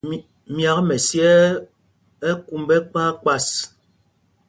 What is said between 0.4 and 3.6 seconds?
Myâk mɛsyɛɛ ú kumb ɛkpas kpas.